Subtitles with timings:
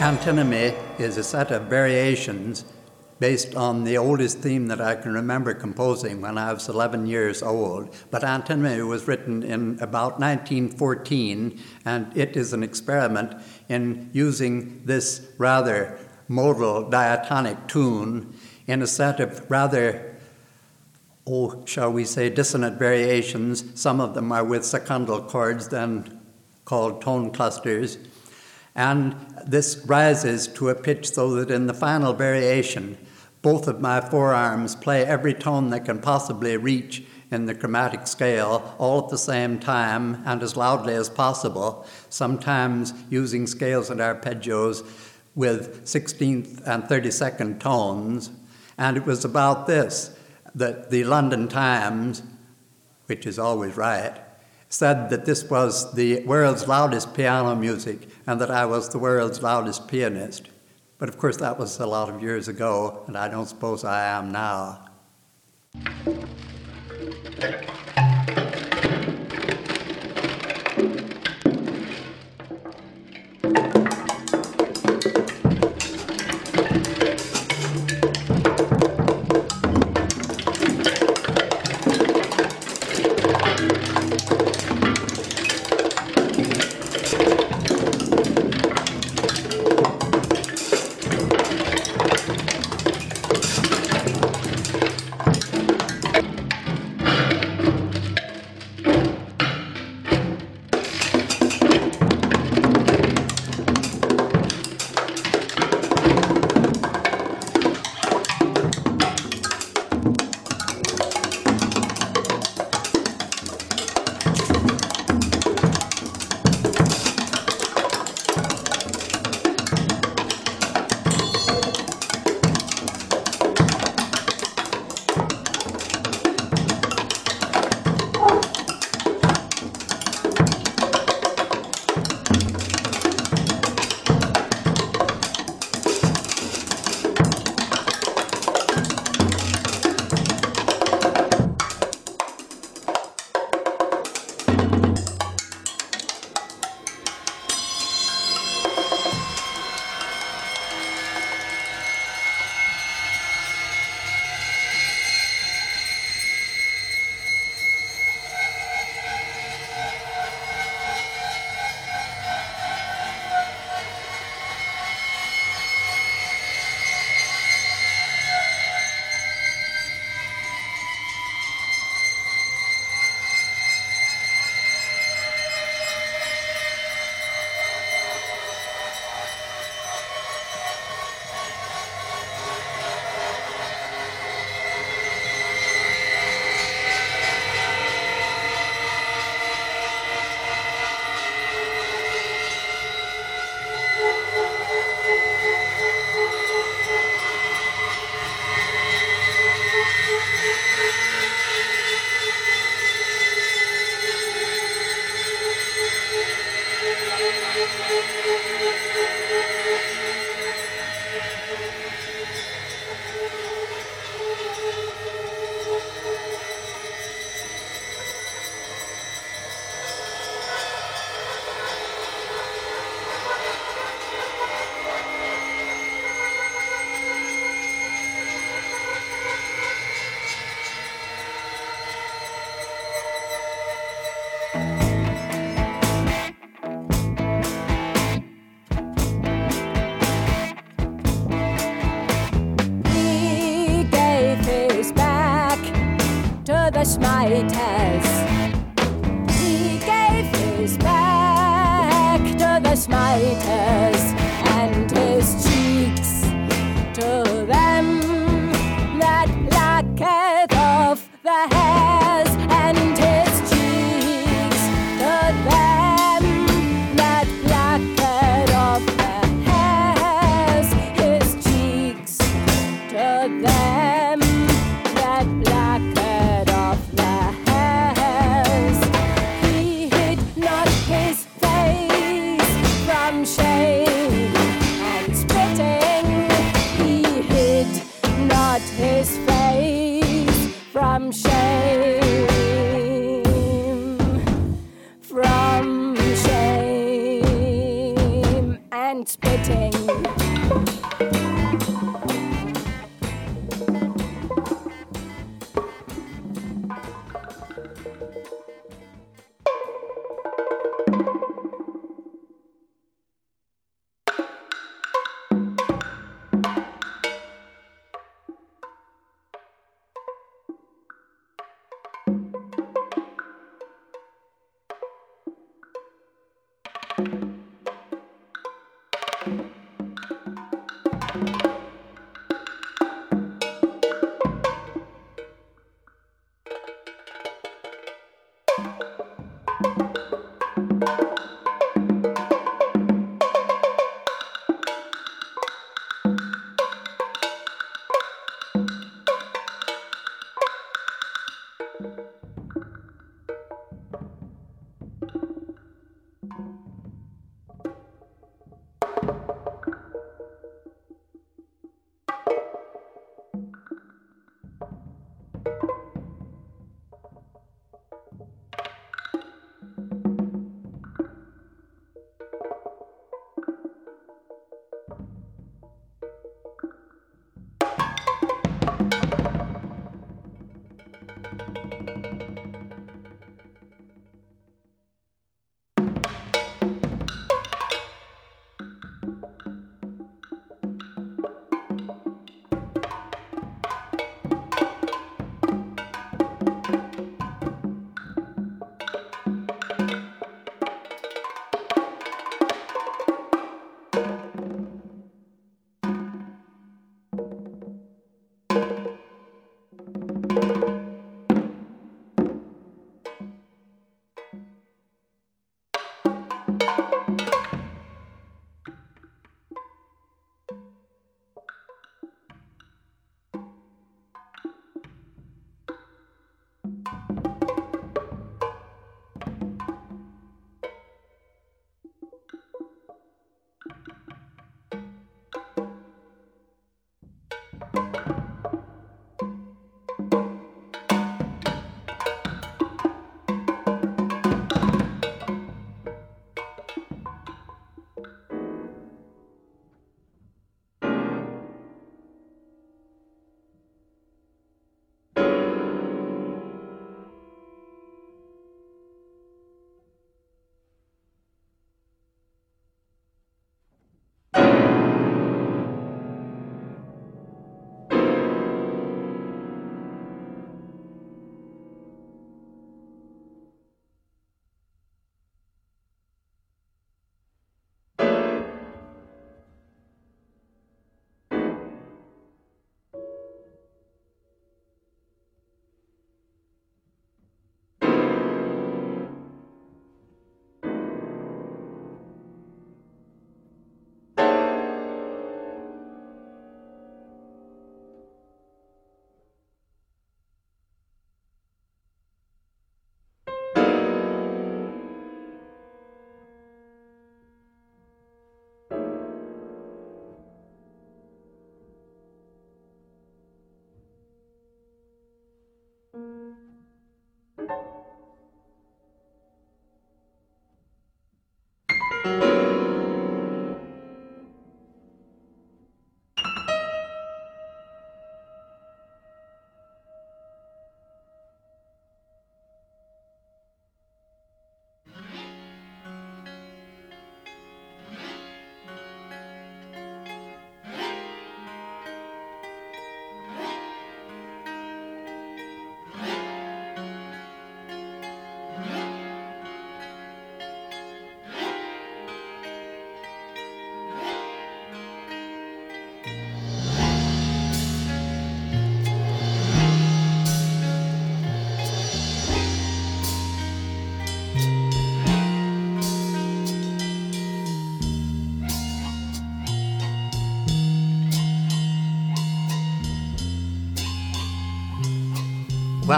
[0.00, 2.64] Antinomy is a set of variations
[3.18, 7.42] based on the oldest theme that I can remember composing when I was 11 years
[7.42, 7.92] old.
[8.12, 15.26] But Antinomy was written in about 1914, and it is an experiment in using this
[15.36, 18.34] rather modal diatonic tune
[18.68, 20.14] in a set of rather,
[21.26, 23.64] oh, shall we say, dissonant variations.
[23.74, 26.20] Some of them are with secundal chords, then
[26.64, 27.98] called tone clusters.
[28.78, 29.16] And
[29.48, 32.98] this rises to a pitch so that in the final variation,
[33.40, 38.74] both of my forearms play every tone they can possibly reach in the chromatic scale
[38.78, 44.84] all at the same time and as loudly as possible, sometimes using scales and arpeggios
[45.34, 48.30] with 16th and 32nd tones.
[48.76, 50.16] And it was about this
[50.54, 52.22] that the London Times,
[53.06, 54.18] which is always right,
[54.68, 59.42] said that this was the world's loudest piano music and that I was the world's
[59.42, 60.48] loudest pianist.
[60.98, 64.04] But of course, that was a lot of years ago, and I don't suppose I
[64.04, 64.84] am now.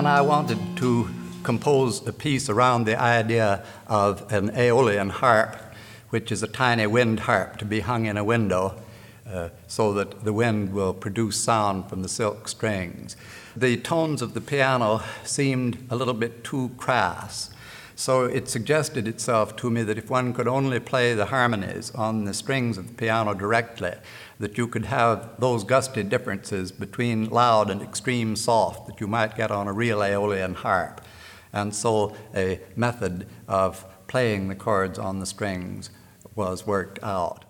[0.00, 1.10] When I wanted to
[1.42, 5.58] compose a piece around the idea of an aeolian harp,
[6.08, 8.76] which is a tiny wind harp to be hung in a window
[9.30, 13.14] uh, so that the wind will produce sound from the silk strings.
[13.54, 17.50] The tones of the piano seemed a little bit too crass.
[18.00, 22.24] So it suggested itself to me that if one could only play the harmonies on
[22.24, 23.92] the strings of the piano directly,
[24.38, 29.36] that you could have those gusty differences between loud and extreme soft that you might
[29.36, 31.02] get on a real Aeolian harp.
[31.52, 35.90] And so a method of playing the chords on the strings
[36.34, 37.44] was worked out.